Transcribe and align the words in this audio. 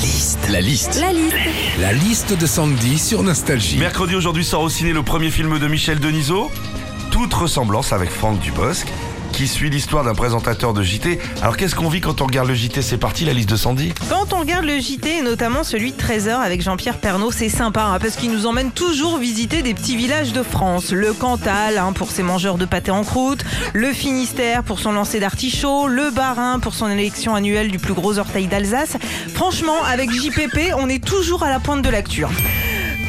liste. 0.00 0.48
La 0.48 0.60
liste. 0.62 0.98
La 1.00 1.12
liste. 1.12 1.36
La 1.78 1.92
liste 1.92 2.38
de 2.38 2.46
Sandy 2.46 2.98
sur 2.98 3.22
Nostalgie. 3.22 3.76
Mercredi 3.76 4.14
aujourd'hui 4.14 4.44
sort 4.44 4.62
au 4.62 4.70
ciné 4.70 4.92
le 4.92 5.02
premier 5.02 5.30
film 5.30 5.58
de 5.58 5.68
Michel 5.68 6.00
Denisot, 6.00 6.50
toute 7.10 7.34
ressemblance 7.34 7.92
avec 7.92 8.08
Franck 8.08 8.40
Dubosc, 8.40 8.86
qui 9.32 9.48
suit 9.48 9.70
l'histoire 9.70 10.04
d'un 10.04 10.14
présentateur 10.14 10.72
de 10.72 10.82
JT. 10.82 11.18
Alors 11.42 11.56
qu'est-ce 11.56 11.74
qu'on 11.74 11.88
vit 11.88 12.00
quand 12.00 12.20
on 12.20 12.26
regarde 12.26 12.48
le 12.48 12.54
JT 12.54 12.82
C'est 12.82 12.98
parti 12.98 13.24
la 13.24 13.32
liste 13.32 13.50
de 13.50 13.56
Sandy 13.56 13.92
Quand 14.08 14.32
on 14.32 14.40
regarde 14.40 14.64
le 14.64 14.78
JT, 14.78 15.18
et 15.18 15.22
notamment 15.22 15.64
celui 15.64 15.92
de 15.92 15.96
13h 15.96 16.36
avec 16.36 16.62
Jean-Pierre 16.62 16.98
Pernaud, 16.98 17.30
c'est 17.30 17.48
sympa 17.48 17.82
hein, 17.82 17.98
parce 18.00 18.16
qu'il 18.16 18.30
nous 18.30 18.46
emmène 18.46 18.70
toujours 18.70 19.18
visiter 19.18 19.62
des 19.62 19.74
petits 19.74 19.96
villages 19.96 20.32
de 20.32 20.42
France. 20.42 20.92
Le 20.92 21.12
Cantal 21.12 21.78
hein, 21.78 21.92
pour 21.92 22.10
ses 22.10 22.22
mangeurs 22.22 22.58
de 22.58 22.64
pâté 22.64 22.90
en 22.90 23.04
croûte, 23.04 23.44
le 23.72 23.92
Finistère 23.92 24.62
pour 24.62 24.80
son 24.80 24.92
lancer 24.92 25.20
d'artichaut, 25.20 25.86
le 25.86 26.10
Bas-Rhin 26.10 26.58
pour 26.60 26.74
son 26.74 26.88
élection 26.88 27.34
annuelle 27.34 27.70
du 27.70 27.78
plus 27.78 27.94
gros 27.94 28.18
orteil 28.18 28.46
d'Alsace. 28.46 28.96
Franchement, 29.34 29.82
avec 29.84 30.10
JPP, 30.10 30.74
on 30.76 30.88
est 30.88 31.04
toujours 31.04 31.42
à 31.42 31.50
la 31.50 31.60
pointe 31.60 31.82
de 31.82 31.90
l'actu. 31.90 32.24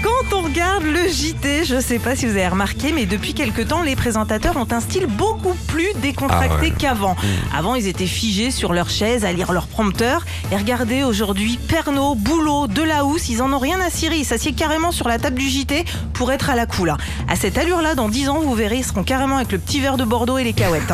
Hein. 0.04 0.08
Quand 0.30 0.38
on 0.38 0.42
regarde 0.44 0.84
le 0.84 1.08
JT, 1.08 1.66
je 1.66 1.80
sais 1.80 2.00
pas 2.00 2.16
si 2.16 2.26
vous 2.26 2.32
avez 2.32 2.48
remarqué, 2.48 2.92
mais 2.94 3.06
depuis 3.06 3.34
quelque 3.34 3.62
temps, 3.62 3.82
les 3.82 3.96
présentateurs 3.96 4.58
ont 4.58 4.68
un 4.72 4.80
style 4.80 5.06
beaucoup 5.08 5.56
plus 5.68 5.88
décontracté 6.02 6.56
Ah 6.58 6.62
ouais. 6.62 6.74
qu'avant. 6.78 7.16
Avant, 7.56 7.76
ils 7.76 7.88
étaient 7.88 8.06
figés 8.06 8.52
sur 8.52 8.74
leur 8.74 8.90
chaise 8.90 9.26
à 9.26 9.32
lire 9.34 9.52
leur 9.52 9.68
prompteur. 9.68 10.26
Et 10.52 10.56
regardez 10.58 11.04
aujourd'hui, 11.04 11.60
Pernod, 11.68 12.18
Boulot, 12.18 12.68
Delahousse, 12.68 13.30
ils 13.30 13.42
en 13.42 13.52
ont 13.54 13.60
rien 13.60 13.80
à 13.82 13.90
cirer. 13.90 14.18
Ils 14.18 14.26
s'assiedent 14.26 14.56
carrément 14.58 14.92
sur 14.92 15.08
la 15.08 15.20
table 15.20 15.38
du 15.38 15.50
JT 15.50 15.86
pour 16.14 16.32
être 16.32 16.50
à 16.50 16.56
la 16.56 16.66
cool. 16.66 16.90
hein. 16.92 16.98
À 17.28 17.36
cette 17.36 17.58
allure-là, 17.58 17.96
dans 17.96 18.10
10 18.10 18.30
ans, 18.30 18.40
vous 18.40 18.54
verrez, 18.56 18.78
ils 18.78 18.86
seront 18.86 19.04
carrément 19.04 19.38
avec 19.38 19.52
le 19.52 19.58
petit 19.60 19.80
verre 19.82 19.98
de 19.98 20.04
Bordeaux 20.06 20.38
et 20.38 20.44
les 20.44 20.54
cahuètes. 20.54 20.92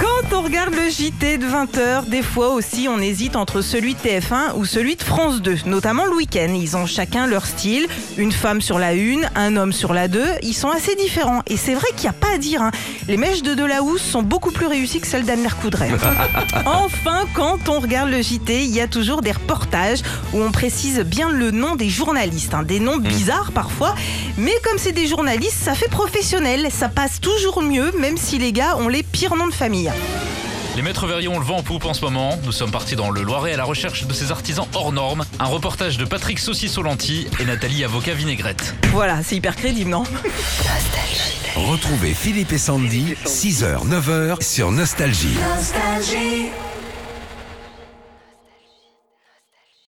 Quand 0.00 0.36
on 0.38 0.42
regarde 0.42 0.74
le 0.74 0.88
JT 0.88 1.38
de 1.38 1.46
20h, 1.46 2.08
des 2.08 2.22
fois 2.22 2.48
aussi 2.54 2.86
on 2.88 2.98
hésite 3.00 3.36
entre 3.36 3.60
celui 3.60 3.94
de 3.94 3.98
TF1 4.00 4.54
ou 4.56 4.64
celui 4.64 4.96
de 4.96 5.02
France 5.02 5.40
2, 5.42 5.56
notamment 5.66 6.04
le 6.06 6.14
week-end. 6.14 6.52
Ils 6.54 6.76
ont 6.76 6.86
chacun 6.86 7.26
leur 7.26 7.46
style, 7.46 7.86
une 8.16 8.32
femme 8.32 8.60
sur 8.60 8.78
la 8.78 8.94
une, 8.94 9.28
un 9.34 9.56
homme 9.56 9.72
sur 9.72 9.92
la 9.92 10.08
deux. 10.08 10.26
Ils 10.42 10.54
sont 10.54 10.70
assez 10.70 10.94
différents 10.96 11.42
et 11.48 11.56
c'est 11.56 11.74
vrai 11.74 11.86
qu'il 11.96 12.02
n'y 12.02 12.08
a 12.08 12.12
pas 12.18 12.34
à 12.34 12.38
dire. 12.38 12.62
hein. 12.62 12.70
Les 13.08 13.16
mèches 13.16 13.42
de 13.42 13.54
Delahousse 13.54 14.02
sont 14.02 14.22
beaucoup 14.22 14.50
plus 14.50 14.66
réussies 14.66 15.00
que 15.00 15.06
celles 15.06 15.24
d'Anne 15.24 15.46
Coudray. 15.60 15.90
enfin, 16.66 17.24
quand 17.34 17.68
on 17.68 17.80
regarde 17.80 18.10
le 18.10 18.22
JT, 18.22 18.64
il 18.64 18.70
y 18.74 18.80
a 18.80 18.88
toujours 18.88 19.20
des 19.22 19.32
reportages 19.32 20.00
où 20.32 20.40
on 20.42 20.50
précise 20.50 21.00
bien 21.00 21.28
le 21.30 21.50
nom 21.50 21.76
des 21.76 21.88
journalistes. 21.88 22.54
hein. 22.54 22.62
Des 22.62 22.80
noms 22.80 22.96
bizarres 22.96 23.52
parfois, 23.52 23.94
mais 24.38 24.54
comme 24.64 24.78
c'est 24.78 24.92
des 24.92 25.06
journalistes, 25.06 25.58
ça 25.62 25.74
fait 25.74 25.90
professionnel. 25.90 26.68
Ça 26.70 26.88
passe 26.88 27.20
toujours 27.20 27.62
mieux, 27.62 27.92
même 27.98 28.16
si 28.16 28.38
les 28.38 28.52
gars 28.52 28.76
ont 28.78 28.88
les 28.88 29.02
pires 29.02 29.33
noms 29.36 29.48
de 29.48 29.54
famille. 29.54 29.90
Les 30.76 30.82
maîtres 30.82 31.06
verriers 31.06 31.28
ont 31.28 31.38
le 31.38 31.44
vent 31.44 31.58
en 31.58 31.62
poupe 31.62 31.84
en 31.84 31.94
ce 31.94 32.04
moment. 32.04 32.36
Nous 32.44 32.50
sommes 32.50 32.72
partis 32.72 32.96
dans 32.96 33.10
le 33.10 33.22
Loiret 33.22 33.52
à 33.52 33.56
la 33.56 33.64
recherche 33.64 34.06
de 34.06 34.12
ces 34.12 34.32
artisans 34.32 34.66
hors 34.74 34.92
normes. 34.92 35.24
Un 35.38 35.44
reportage 35.44 35.98
de 35.98 36.04
Patrick 36.04 36.40
Saucissolanti 36.40 37.28
et 37.38 37.44
Nathalie 37.44 37.84
Avocat 37.84 38.14
Vinaigrette. 38.14 38.74
Voilà, 38.90 39.22
c'est 39.22 39.36
hyper 39.36 39.54
crédible, 39.54 39.90
non? 39.90 40.02
Retrouvez 41.54 42.12
Philippe 42.12 42.52
et 42.52 42.58
Sandy, 42.58 43.14
6h, 43.24 43.86
9h 43.88 44.42
sur 44.42 44.72
Nostalgie. 44.72 45.36
Nostalgie. 45.56 46.50